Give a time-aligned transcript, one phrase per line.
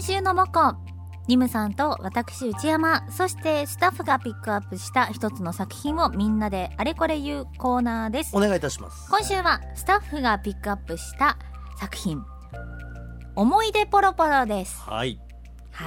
[0.00, 0.76] 今週のモコ
[1.28, 3.06] ニムさんと私内山。
[3.10, 8.34] そしてスタッフがピックアップした一つの作品をみんなであれこれ言うコーナーです。
[8.34, 9.10] お願いいたします。
[9.10, 11.36] 今週はスタッフがピックアップした
[11.78, 12.22] 作品。
[13.36, 14.80] 思い出ポロポロです。
[14.80, 15.29] はいはい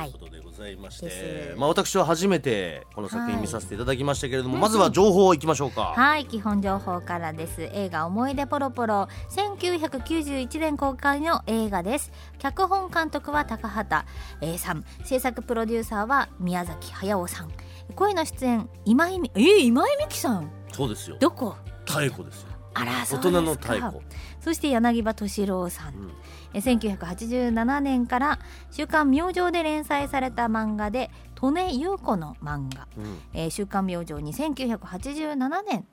[0.02, 1.20] ということでございましです。
[1.20, 7.62] てまあ私は初めてこの作品見させていただきましたけれども、はいまずは情報いきましょうか、 はい基本情報からです。
[7.62, 12.12] 映画思い出ポロポロ1991年公開の映画です。
[12.40, 14.06] 脚本監督は高畑
[14.42, 14.84] A さん。
[15.04, 17.52] 制作プロデューサーは宮崎駿さん。
[17.96, 20.50] 声の出演今井美えー、今井美樹さん？
[20.72, 21.18] そうですよ。
[21.20, 21.56] どこ？
[21.88, 22.50] 妙子ですよ。
[22.76, 24.00] あら大人の太鼓
[24.42, 26.10] そして柳葉敏郎さん、うん。
[26.10, 26.12] え
[26.54, 28.40] 1987年から
[28.72, 31.10] 「週刊明星」で連載された漫画で
[31.42, 32.88] 利根優子の漫画。
[32.98, 35.86] うん「えー週刊明星」に1987年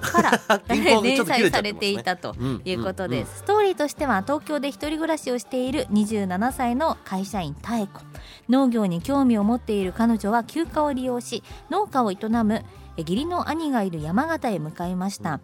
[0.00, 0.30] から
[0.68, 2.62] 連載されていたとうん。
[2.64, 3.10] いうことうん。
[3.10, 8.00] です、ストーリーとしては東京で一人暮らしをしている27歳の会社員妙子。
[8.48, 12.64] 農業に興味を持っている彼女は休暇を利用し農家を営む
[12.96, 15.40] え義理の兄がいる山形へ向かいました、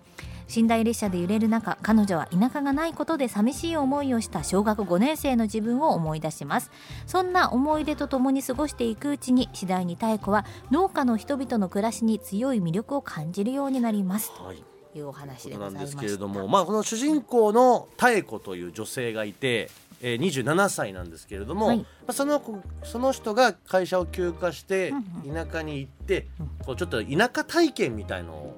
[0.55, 6.70] 寝台列車で揺れる中彼女は田舎がないことで寂しい思いをした小学5年生の自分を思い出します。
[7.06, 14.33] そんな思い出とともに過ごしていくうちに次第に妙子は農家の人々の暮らしに強い魅力を感じるようになります。
[14.41, 14.62] はい。
[14.92, 21.78] というお話とでなんですけれども、まあ、この主人公の妙子という女性がいて、えー、27歳なんですけれども、はい。
[21.78, 28.56] まあ、その子その人が会社を休暇してうん田舎に行って、うんこうちょっと田舎体験みたいのを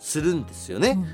[0.00, 0.90] するんですよね。
[0.90, 1.06] うんうん。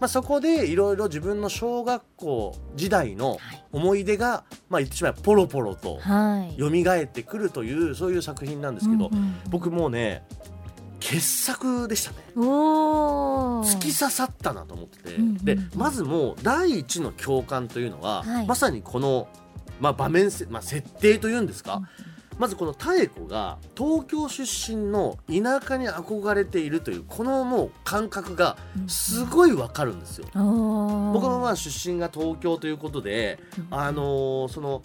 [0.00, 3.64] まあ、そこでいろいろ自分の小学校時代のはい。
[3.72, 6.58] 思い出が、まあ、言ってしまえばポロポロとはい。
[6.58, 10.24] 蘇ってくるというそういう作品なんですけど、うんうん僕もうね
[11.00, 12.16] 傑作でしたね。
[12.34, 18.46] 突き刺さったなと思ってて、うんうんでまずもう第一の共感というのは、はい。
[18.46, 19.28] まさにこの、
[19.80, 22.09] まあ、場面せ、まあ、設定というんですか、うん
[22.40, 28.56] まずこの妙子が東京出身の田舎に憧れているというこのもう感覚が
[28.86, 30.26] すごいわかるんですよ。
[30.34, 31.12] おー。
[31.12, 33.38] 僕のまあ出身が東京ということで、
[33.70, 33.78] うん。
[33.78, 34.80] あのーその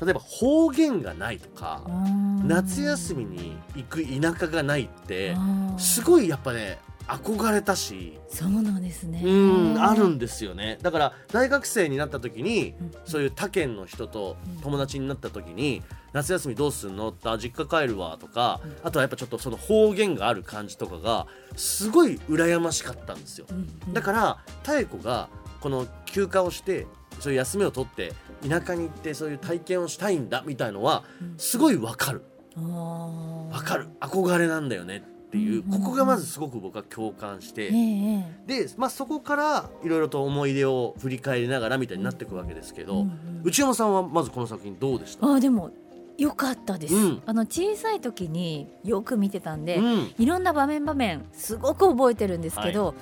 [0.00, 5.36] 例えば方言がないとか、うん夏休みに行く田舎がないって
[5.76, 8.18] すごいやっぱね憧れたし。
[8.28, 9.22] そうなんですね。
[9.24, 10.78] うんあるんですよね。
[10.82, 12.90] だから大学生になった時にうん。
[13.04, 17.08] そういう他県の人と友達になった時に夏休みどうすんの？
[17.10, 18.76] ってあ実家帰るわとかうん。
[18.82, 21.26] あとはやっぱちょっとその方言がある感じとかが
[21.56, 23.46] すごい羨ましかったんですよ。
[23.50, 25.28] うんだから妙子が
[25.60, 26.86] この休暇をして
[27.20, 28.12] そういう休みを取って
[28.48, 31.34] 田舎に行ってそういう体験をしたいんだみたいのはうん。
[31.36, 32.22] すごいわかる。
[32.56, 33.08] わ
[33.50, 33.88] わかる。
[34.00, 35.62] 憧れなんだよねっていう。
[35.62, 35.82] うんうんうん。
[35.82, 37.64] ここがまずすごく僕は共感して。
[37.64, 43.42] えええで、まあ、そこからいろいろと思い出を振り返りながらみたいになっていくわけですけど、えうんうん。
[43.44, 45.26] 内山さんはまずこの作品どうでした？
[45.26, 45.70] あーでも
[46.18, 47.22] よかったです、うん。
[47.24, 50.14] あの小さい時によく見てたんで、うん。
[50.18, 52.94] いろんな場面場面すごく覚えてるんですけど、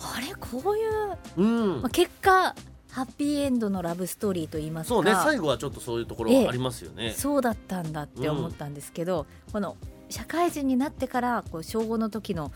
[0.00, 1.82] あれこういう、うん。
[1.82, 2.54] まあ、結果
[2.92, 7.12] ハッピーエンドのラブストーリーと言いますかそうね最後はちょっとそういうところはありますよね。
[7.16, 9.76] そうだったんだって思ったんですけど、この
[10.08, 12.52] 社会人になってからこう小5の時の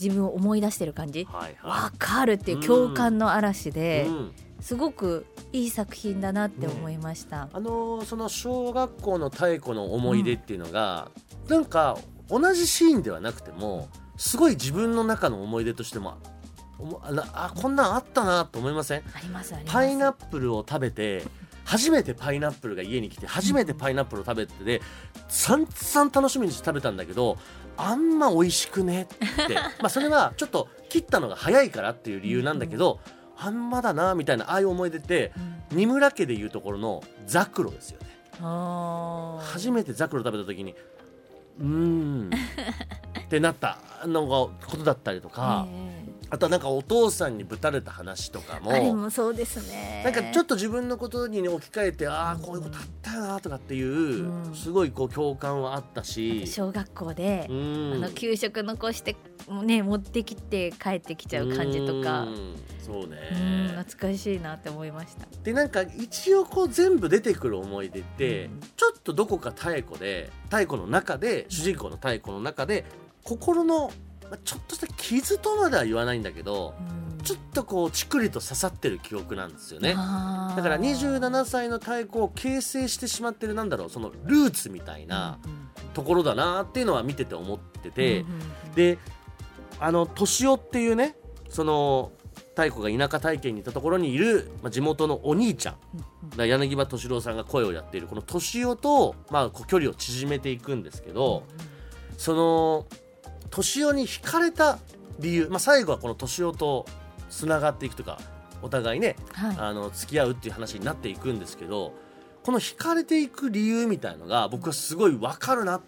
[0.00, 7.48] 自分を思い出してる感じはいはわかるっていう共感の嵐いで、うんすごくいい作品だなって思いました。
[7.52, 11.10] あのーその小学校の太鼓の思い出っていうのが、
[11.48, 11.98] なんか
[12.28, 16.18] 同じシーンではなくてもすごい自分の中の思い出としても
[17.34, 19.02] あこんなんあったなと思いません？
[19.14, 19.74] ありますあります。
[19.74, 21.24] パイナップルを食べて
[21.64, 24.80] 初めてパイナップルが家に来て初めてパイナップルを食べてで
[25.28, 27.36] 散々楽しみにして食べたんだけど
[27.76, 29.54] あんま美味しくねって。
[29.80, 33.00] まあそれはちょっと切ったのが早いからっていう理由なんだけど、
[33.42, 35.32] あんまだなみたいなああいう思い出って
[35.70, 35.78] うん。
[35.78, 38.06] 二村家でいうところのザクロですよね。
[39.44, 40.74] 初めてザクロ食べた時に
[41.60, 42.30] うーん。
[43.20, 45.99] ってなったのがことだったりとか、え
[46.32, 50.02] あとはなんかお父さんにぶたれた話とかえあれももそうですね。
[50.04, 54.54] なんかちょっと自分のことに置き換えてああこういうことあったよなとかっていう、うん。
[54.54, 59.16] すごいこう共感はあったし、小学校でう、ん、あの給食残して
[59.64, 62.22] ね持ってきて帰ってきちゃう感じとか。
[62.22, 62.26] う。
[62.30, 62.56] ん。
[62.80, 65.26] そううんね懐かしいなって思いました。
[65.42, 68.60] でなんか一応こう全部出てくる思い出って、うん。
[68.60, 72.84] ちょっとどこか妙子で妙子の中で主人公の妙子の中で
[73.24, 73.90] 心の
[74.30, 76.74] まあちょっとした傷とまでは言わないんだけど
[77.22, 79.90] ちょっとこうちくりと刺さってる記憶なんですよね。
[79.90, 85.38] だから27歳の太鼓を形成してしまってるなんだろうそのルーツみたいな
[85.92, 88.40] ところだなっていうのは見てて思ってて、うんうんうん
[88.74, 88.98] で
[89.80, 91.16] あの敏夫っていうね
[91.48, 92.12] その
[92.50, 95.76] 太鼓が田舎体験に行ったところにいる、まあ、地元のお兄ちゃん
[96.30, 101.44] だから柳葉敏郎さんが声をやっているこの敏夫と、まあ、距離を縮めていくんですけど、
[102.18, 102.86] その
[103.50, 104.78] 敏夫に惹かれた
[105.18, 106.86] 理由、まあ、最後はこの敏夫と
[107.28, 108.18] つながっていくというか
[108.62, 109.56] お互いねはい。
[109.58, 111.94] あの付き合うっていう話になっていくんですけど
[112.42, 115.80] この惹かれていく理由みたいのが僕はすごい分かるなっ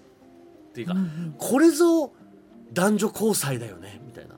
[0.75, 1.35] ていうか、うんうん。
[1.39, 2.13] これぞ
[2.73, 4.37] 男女交際だよねみたいな。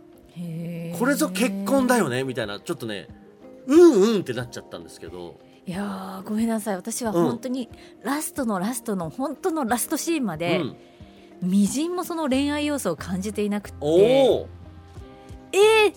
[0.99, 3.09] これぞ結婚だよねみたいなちょっとね
[3.67, 5.39] うんうんってなっちゃったんですけど。
[5.67, 6.77] いやーごめんなさい。
[6.77, 7.25] 私はうん。
[7.25, 7.69] 本当に
[8.03, 10.77] ラストのラストの本当のラストシーンまうで、ん、
[11.45, 13.77] みじんもその恋愛要素を感じていなくて。
[13.81, 14.49] おお
[15.53, 15.95] えー、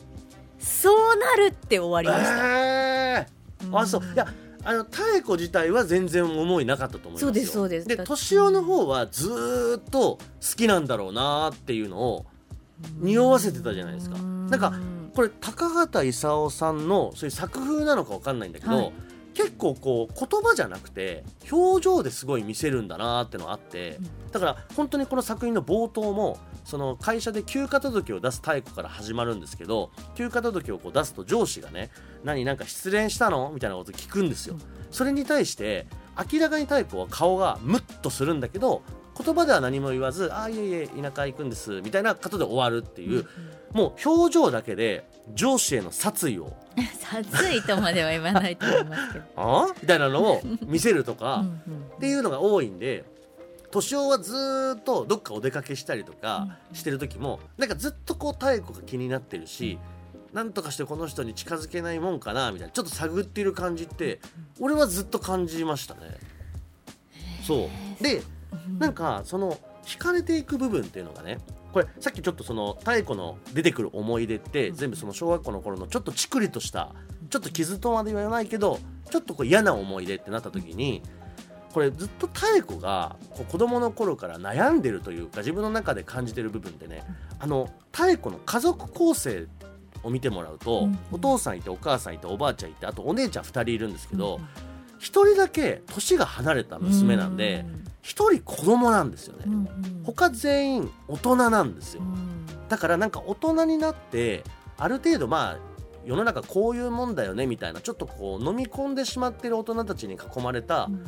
[0.60, 4.02] そうなるって終わりました、えー、あそう。
[4.04, 4.28] いや
[4.64, 7.28] あの妙子自体は全然思いなかったと思いますよ。
[7.28, 7.88] そうですそうです。
[7.88, 10.20] で敏夫の方はずーっと好
[10.58, 12.26] きなんだろうなっていうのを
[13.00, 14.18] 匂わせてたじゃないですか。
[14.18, 14.74] うんなんか
[15.16, 18.94] これ高畑勲さんのそういう作風なのかわかんないんだけど、はい
[19.38, 24.00] 結構こう言葉じゃなくて表情ですごい見せるんだなってのがあって、
[24.32, 31.92] だから本当にこの作品の冒頭もその会社で休暇届を出す太鼓から始まるんですけど休暇届をこう出すと上司がね
[32.26, 34.56] 「何なんか失恋したの?」みたいなこと聞くんですよ。
[34.90, 35.86] それに対して
[36.32, 38.82] 明らかに太鼓は顔がムッとするんだけど
[39.24, 43.28] 言葉では何も言わず「ああいえいえ田舎行くんです」みたいなことで終わるっていう、
[43.72, 46.54] もう表情だけで上司への殺意を。
[47.00, 49.64] 殺意とまでは言わないと思いますけど、 あ？
[49.64, 51.46] あみたいなのを見せるとか、
[51.96, 53.04] っていうのが多いんで
[53.72, 59.78] 敏夫はずーっとどっかお出かけしたりとかしてる時もなんかずっとこう太鼓が気になってるし
[60.34, 64.20] なんとかしてこの人に近づけないもんかなみたいなちょっと探っている感じって
[64.60, 66.18] 俺はずっと感じましたね。
[67.46, 67.70] そ
[68.00, 68.04] う。
[68.04, 68.22] で
[68.80, 71.40] なんかその惹かれていく部分っていうのがね
[71.74, 76.94] これさっきちょっとその太鼓の出てくる思い出って全部その小学校の頃のちょっとチクリとした
[77.30, 78.80] ちょっと傷とまで言わないけど
[79.10, 81.04] ちょっとこう嫌な思い出ってなった時に
[81.74, 87.04] これずっと太鼓がこう子供の頃から悩んでるというか自分の中で感じてる部分ってね
[87.40, 89.48] あの太鼓の家族構成
[90.04, 90.98] を見てもらうと、うん。
[91.12, 94.67] お父さんいてお母さんいておばあちゃんいてあとお姉ちゃん2人いるんですけど、一
[95.00, 97.66] 1人だけ年が離れた娘なんで、
[98.04, 99.46] 1人子供なんですよね、
[100.04, 102.02] 他全員大人なんですよ。
[102.02, 102.46] うん。
[102.70, 104.44] だからなんか大人になって
[104.78, 105.58] ある程度まあ
[106.06, 111.06] 世の中こういうもんだよねみたいなちょっとこう飲み込んでしまってる大人たちに囲まれたうん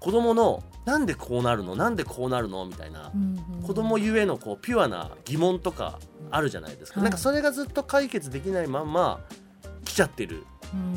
[0.00, 1.76] 子供のなんでこうなるの？
[1.76, 2.66] なんでこうなるの？
[2.66, 3.10] みたいな
[3.66, 5.98] 子供ゆえのこうピュアな疑問とか
[6.30, 7.08] あるじゃないですか、はい。
[7.08, 9.20] なんかそれがずっと解決できないまんま
[9.86, 10.36] 来ちゃってる。
[10.36, 10.44] うん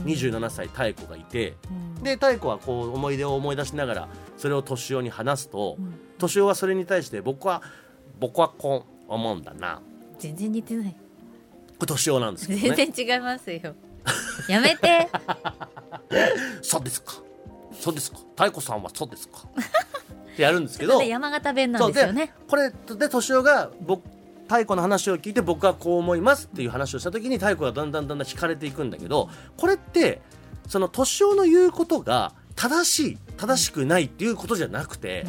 [0.06, 1.56] 27歳太鼓がいて
[1.98, 2.04] うん。
[2.04, 4.08] で太鼓はこう思い出を思い出しながら
[4.38, 5.94] それを敏夫に話すとうん。
[6.18, 7.62] 敏夫はそれに対して僕は
[8.20, 9.82] 僕はこう思うんだな。
[10.20, 10.96] 全然似てない。
[11.80, 12.76] これ敏夫なんですけどね。
[12.76, 13.76] 全然違いますよ。
[14.48, 15.10] やめて。
[16.62, 17.14] そうですか。
[17.80, 18.18] そうですか。
[18.36, 19.40] 太鼓さんはそうですか。
[20.34, 21.02] ってやるんですけど。
[21.04, 22.34] 山形弁なんですよね。
[22.48, 22.76] これで
[23.08, 24.04] 敏夫が僕
[24.48, 30.22] 太鼓の話を聞いて僕はこう思いますっていう話をした時に太鼓がだんだんだんだん惹かれていくんだけどこれって
[30.68, 35.26] その敏夫の言うことが正しい正しくないっていうことじゃなくて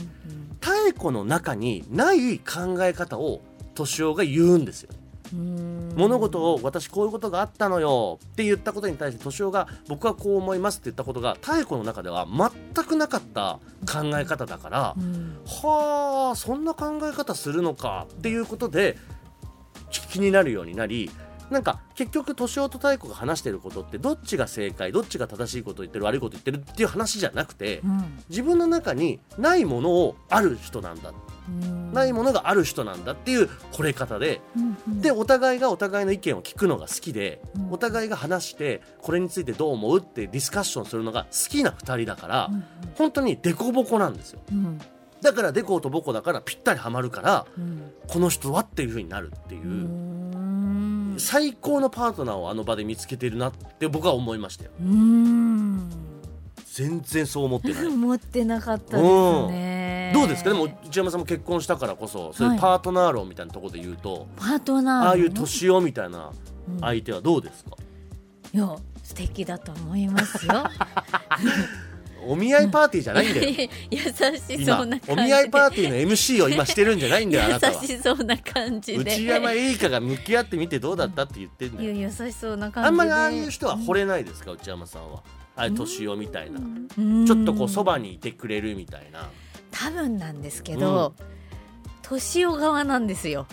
[0.61, 3.43] 太鼓の中にない考え方を
[3.75, 4.91] 敏夫が言うんですよ。
[5.33, 5.93] うん。
[5.97, 8.19] 物事を私こういうことがあったのよ。
[8.25, 15.41] って言ったことに対して敏夫が僕はこう思いますって言ったことが太鼓の中では全くなかった考え方だから、うん。
[15.47, 18.97] はあそんな考え方するのかっていうことで
[19.91, 21.11] き気になるようになり
[21.51, 28.19] なんか結局敏夫と太鼓が話してることってどっちが正解どっちが正しいことを言ってる悪いことを言ってるっていう話じゃなくてうん。
[28.29, 31.13] 自分の中にないものをある人なんだ。
[31.49, 31.93] うん。
[31.93, 35.01] ないものがある人なんだっていう惚れ方でうんうん。
[35.01, 37.73] でお互いがお互いの意見を聞くのが好きでうん。
[37.73, 42.65] お互いが話してこれについてどう思うってディスカッションするのが好きな2人だからうん
[42.97, 44.41] 本当にデコボコなんですよ。
[44.53, 44.79] うん。
[45.23, 47.93] だからデコとボコだからぴったりハマるからうん。
[48.07, 49.63] この人はっていう風になるっていう。
[49.63, 50.18] うん
[51.19, 54.71] 最高のパートナーをあの場で見つけてるなって僕は思いましたよ。
[54.81, 55.91] うん。
[56.73, 57.87] 全然そう思ってない。
[57.89, 60.13] 思ってなかったですね。
[60.15, 60.51] どうですか？
[60.51, 66.31] でも内山さんも結婚したからこそそういうパートナー論みたいなところで言うと、パートナーのああいう年男みたいな
[66.69, 66.81] うん。
[66.81, 67.71] 相手はどうですか、
[68.55, 70.53] いや素敵だと思いますよ
[72.27, 73.71] お見合いパーティーじゃないんだよ。
[73.91, 75.13] 優しそうな感じで。
[75.13, 77.83] 今お見合いパーティーの MC を今してるんじゃないんだよあなたは。
[77.83, 78.99] 優しそうな感じで。
[78.99, 81.91] 内山エリカが向き合ってみてどうだったって言ってんだよ。
[81.91, 82.89] 優しそうな感じで。
[82.89, 85.23] あんまりああいう人は惚れないですか内山さんは。
[85.57, 86.61] ああいう年男みたいな。
[86.99, 87.27] うん。
[87.27, 89.29] ちょっとこうそばにいてくれるみたいな。
[89.71, 91.15] 多分なんですけど
[92.03, 93.47] 年男側なんですよ。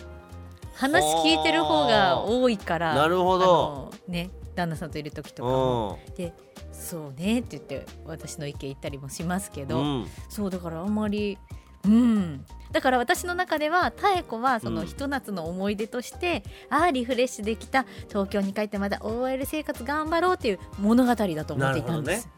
[0.75, 3.93] 話聞いてる方が多いからなるほど。
[4.07, 5.99] ね旦那さんといる時とうかも。
[6.11, 6.15] ん。
[6.15, 6.33] で
[6.71, 10.07] そうねって言って私の意見言ったりもしますけど、うん。
[10.29, 11.37] そうだからあんまり
[11.85, 12.45] うん。
[12.71, 14.87] だから私の中では妙子はそのうん。
[14.87, 17.85] ひと夏の思い出として、ああリフレッシュできた。
[18.09, 22.29] 東京に帰ってまた OL 生活頑張ろうっていう物語だと思っていたんです。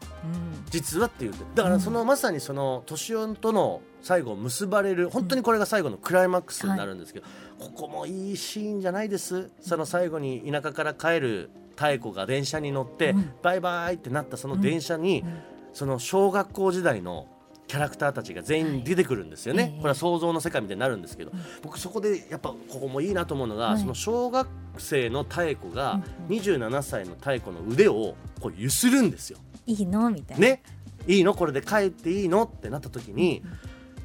[0.70, 1.32] 実はっていう。
[1.54, 7.26] だからその、まさにその年男との最後結ばれる本当にこれが最後のクライマックスになるんですけど、
[7.58, 9.50] ここもいいシーンじゃないです。
[9.60, 13.32] その最後に田舎から帰る妙子が電車に乗って、うん。
[13.42, 15.38] バイバイってなったその電車に、うん。
[15.72, 17.28] その小学校時代の
[17.66, 19.78] キャラクターたちが全員出てくるんですよね、はいええ。
[19.78, 21.32] これは想像の世界みたいになるんですけど、
[21.62, 23.78] 僕そこでやっぱここもいいなと思うのが、はい。
[23.78, 26.42] その小学生の妙子がうんうん。
[26.42, 29.38] 27歳の妙子の腕をこうゆするんですよ。
[29.66, 30.10] いいの？
[30.10, 30.46] みたいな。
[30.46, 30.62] ね。
[31.06, 31.34] いいの？
[31.34, 32.44] これで帰っていいの？
[32.44, 33.42] ってなった時に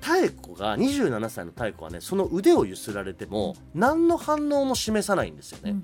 [0.01, 5.83] 妙子が27歳の妙子はねその腕をゆすられても何の反応も示さないんですよね、うん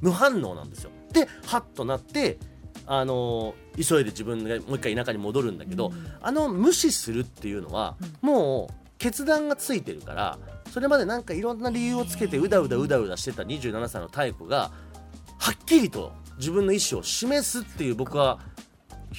[0.00, 0.90] 無反応なんですよ。
[1.12, 2.38] でハッとなって
[2.86, 6.12] あのー急いで自分がもう一回田舎に戻るんだけど、うん。
[6.20, 10.38] あの無視するっていうのは、もう決断がついてるから
[10.70, 14.70] それまでなんかいろんな理由をつけてうだうだうだうだしてた27歳の妙子が
[15.38, 18.40] はっきりと自分の意思を示すっていう僕は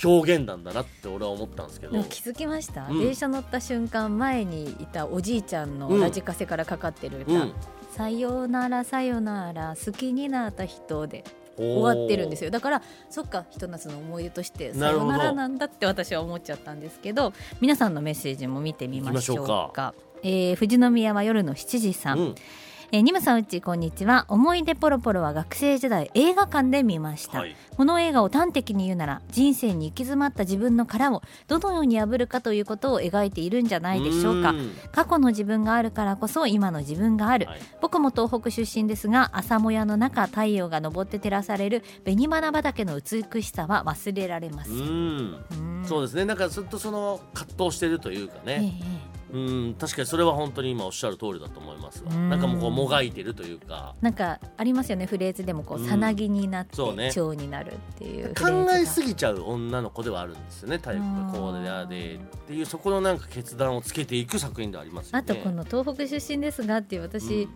[0.03, 2.03] 表現なんだなって俺は思ったんですけど。
[2.03, 2.99] 気づきました、うん。
[2.99, 6.01] 電車乗った瞬間前にいたおじいちゃんのうん。
[6.01, 7.53] ラジカセからかかってる歌「うん
[7.95, 11.23] さよならさよなら好きになった人」で
[11.57, 12.49] 終終わってるんですよ。
[12.49, 19.93] だからそっかひと夏の思い出として「さよなら」なんだって私は思っちゃったんですけど皆さんのメッセージも見てみましょう行きましょうか。
[20.23, 22.35] えー富士宮は夜の7時さん、うん
[22.93, 24.25] えーニムさんうちこんにちは。
[24.27, 27.55] 思い出ポロポロは学生時代映画館で見ました、はい。
[27.77, 34.51] この映画を端的に言うなら人生に行き詰まった自分の殻をどのように破るかということを描いているんじゃないでしょうか。
[34.51, 34.71] ん。
[34.91, 37.61] 過去の自分があるからこそ今の自分がある、はい。
[37.81, 46.25] 僕も東北出身ですが朝もやの中太陽が昇って照らされる紅花畑の美しさは忘れられません、そうですね。
[46.25, 48.73] なんかずっとその葛藤してるというかええね、
[49.31, 49.37] う
[49.69, 52.11] ん確かにそれは本当に今おっしゃる通りだと思いますわ。
[52.11, 52.29] うん。
[52.29, 53.95] なんかもうこうもがいてるというか。
[54.01, 55.87] なんかありますよねフレーズでもこううん。
[55.87, 65.19] さなぎになってそうね蝶になるっていう考えすぎぎちゃう女の子ではあるんですよねタイプがこうでああでっていうそこのなんか決断をつけていく作品ではありますよね。
[65.19, 67.47] あとこの東北出身ですがっていう私、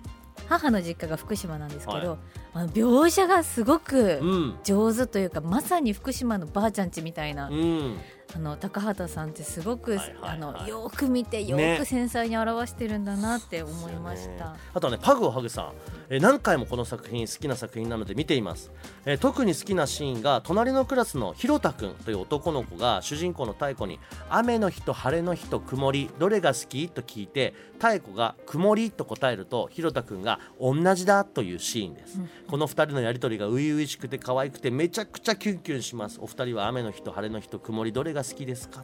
[0.48, 2.18] 母の実家が福島なんですけど、はい。
[2.54, 4.56] あの描写がすごくうん。
[4.64, 7.98] 上手というか、まさに福島のばあちゃんちみたいな、うん
[8.36, 10.32] あの高畑さんってすごく、はいはいはい。
[10.34, 14.52] あのよく見てよねく繊細に表してるんだなって思いました。
[14.52, 14.60] ね。
[14.74, 15.72] あとはねパグをハグさん、
[16.10, 18.72] えー何回もこの作品好きな作品なので見ています、
[19.06, 24.00] えー特に好きなシーンが隣のクラスのひろたくんという男の子が主人公の太子に
[24.30, 26.10] 雨の日と晴れの日と曇り。
[26.20, 32.30] どれが好きと聞いて太子が曇りと答えるとひろたくんが同じだというシーンです、うん。
[32.48, 36.20] この2人のやり取りが初々しくて可愛くてめちゃくちゃキュンキュンします。
[36.22, 37.94] お二人は雨の日と晴れの日と曇り。
[37.94, 38.84] どれが好きですか？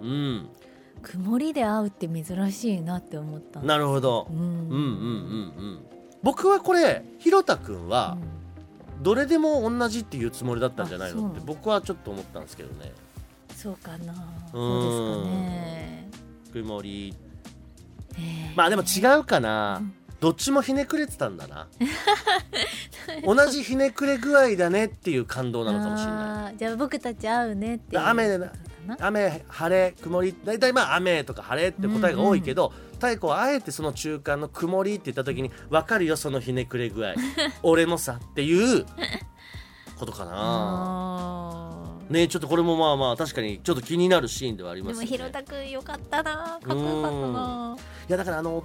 [0.00, 0.48] うん。
[1.02, 3.60] 曇りで会うって珍しいなって思った。
[3.60, 4.26] なるほど。
[4.30, 4.36] うん。
[4.38, 5.78] うんうんうんうん。
[6.22, 8.16] 僕はこれひろたくんは
[9.00, 12.92] どれでも同じっていうつもりだったんじゃないのって僕はちょっと思ったんですけどね。
[13.56, 14.12] そうかな。
[14.12, 14.16] ん。
[14.52, 16.08] そうですかね。
[16.52, 17.14] 曇り。
[18.14, 18.56] えー。
[18.56, 19.78] まあでも違うかな。
[19.80, 19.92] うん。
[20.20, 21.66] どっちもひねくれてたんだな
[23.24, 26.56] 同じひねくれ具合だねっていう感動なのかもしれない。
[26.56, 28.38] じゃあ僕たち会うねって雨
[28.98, 37.14] 雨晴れ曇り大体まあ雨とか晴れって答えが多いけど、太子はあえてその中間の曇りって言った時に分かるよそのひねくれ具合。
[37.62, 38.84] 俺もさっていう
[39.98, 41.82] ことかな。
[42.10, 45.00] ねちょっとこれもまあまあ確かにちょっと気になるシーンではありまよね。
[45.02, 47.76] ですもひろたくんよかったなかっこよかったな
[48.08, 48.62] いやだからあの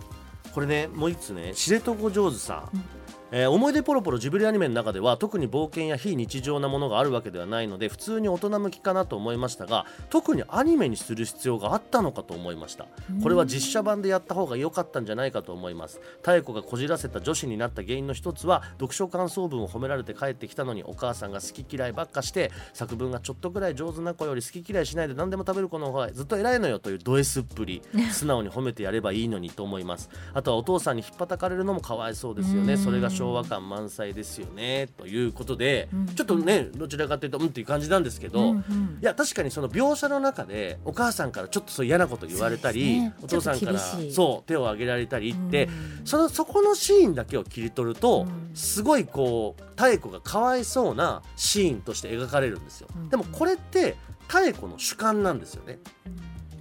[0.53, 2.83] これねもう一つね知床上手さん、うん
[3.31, 12.85] えー思い出ポロポロジブリアニメの中では特に冒険や非日常なものがあるわけではないので普通に大人向きかなと思いましたが特にアニメにする必要があったのかと思いました。
[13.21, 15.99] これは実写版でやった方が良かったんじゃないかと思います。
[16.25, 27.81] 妙子がこじらせた女子になった原因の一つは読書感想文を褒められて帰ってきたのにお母さんが好き嫌いばっかして作文がちょっとぐらい上手な子より好き嫌いしないで何でも食べる子の方がずっと偉いのよというド S っぷり
[28.11, 30.09] 素直に褒めてやればいいのにと思います。
[30.33, 32.67] あとはお父さんに引っ叩かれるのもかわいそうですようん。
[32.67, 36.05] ねそれが昭和感満載ですよねということでうん。
[36.07, 38.99] ちょっとねどちらかというとうんっていう感じなんですけど、うんうん。
[39.01, 46.05] いや確かにその描写の中でお母さんからちょっとそう嫌なこと言われたり、そうお父さんからそう手を挙げられたりって、うん。
[46.05, 48.55] そのそこのシーンだけを切り取ると、うん。
[48.55, 53.09] すごいこう妙子がかわいそうなシーンとして描かれるんですよ、うん。
[53.09, 53.95] でもこれって
[54.27, 55.79] 妙子の主観なんですよね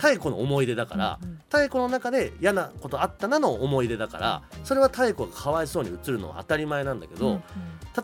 [0.02, 1.38] 妙子の思い出だから、うんうん。
[1.52, 7.42] 妙子の中で嫌なことあったなの思い出だからそれは妙子がかわいそうに映るのは当たり前なんだけど、うんうん。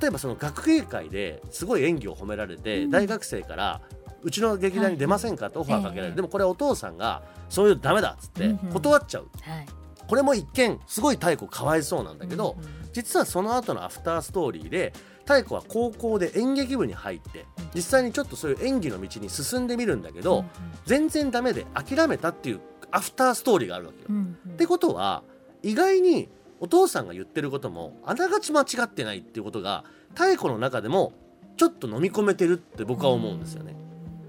[0.00, 2.90] 例えばその学芸会ですごい演技を褒められて、うん。
[2.90, 3.80] 大学生から
[4.22, 8.72] うちの劇団に出ませんかってオファーかけられる、ええでもこれお父さんがそういうのダメだっつってうんうん。
[8.72, 9.66] 断っちゃう、はい。
[10.06, 14.92] これも一見すごい妙子かわいそうなんだけど、うんうん実はその後のアフターストーリーで
[15.28, 20.46] 妙子は高校で演劇部に入って実際にちょっとそういう演技の道に進んでみるんだけど、うん
[20.84, 24.06] 全然ダメで諦めたっていうアフターストーリーがあるわけよ。
[24.10, 24.52] うんうん。
[24.54, 25.22] ってことは
[25.62, 29.84] 意外にお父さんが言ってることもあながち間違ってないっていうことが
[30.18, 31.12] 妙子の中でも
[31.56, 33.76] ちょっと飲み込めてるって僕は思うんですよね。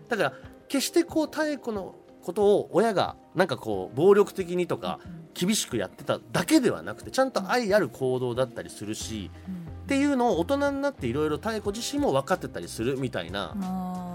[0.09, 0.33] だから
[0.67, 4.99] 決してこう妙子のことを親がなんかこう暴力的にとか
[5.33, 9.31] 厳しくやってただけではなくてちゃんと愛ある行動だったりするし
[9.83, 13.53] っていうのを大人になっていろいろ妙子自身も分かってたりするみたいな。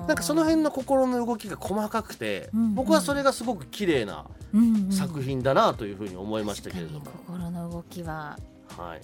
[0.08, 4.24] なんかその辺の心の動きが細かくてうん僕はそれがすごく綺麗な
[4.90, 7.04] 作品だなというふうに思いましたけれども。
[7.26, 8.38] 心の動きは。
[8.76, 9.00] はい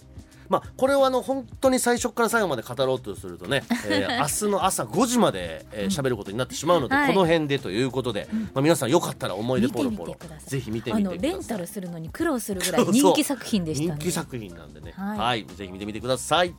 [0.48, 7.14] まあ、これをあの本当に最初から最後まで語ろうとするとね、 えー明日の朝5時まで喋、えー喋ることになってしまうので、はい。
[7.14, 8.42] この辺でということで、うん。
[8.42, 10.16] まあ、皆さんよかったら思い出ポロポロ。
[10.46, 11.32] ぜひ見てあみてください。
[11.32, 13.98] のレンタルするのに苦労するぐらい人気作品でしたね。
[13.98, 15.18] 人気作品なんでね、はい。
[15.18, 16.54] はい、ぜひ見てみてください